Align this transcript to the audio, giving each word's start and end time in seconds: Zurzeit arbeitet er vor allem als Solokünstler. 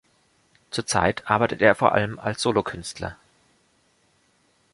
Zurzeit 0.71 1.29
arbeitet 1.29 1.61
er 1.61 1.75
vor 1.75 1.91
allem 1.91 2.17
als 2.17 2.41
Solokünstler. 2.41 3.17